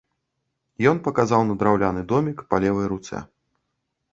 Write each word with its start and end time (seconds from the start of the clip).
Ён 0.91 1.01
паказаў 1.07 1.45
на 1.49 1.57
драўляны 1.63 2.01
домік 2.13 2.37
па 2.55 2.61
левай 2.65 2.87
руцэ. 2.95 3.17